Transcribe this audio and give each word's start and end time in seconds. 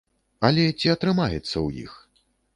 Але 0.47 0.63
ці 0.79 0.91
атрымаецца 0.95 1.53
ў 1.67 1.85
іх? 1.85 1.93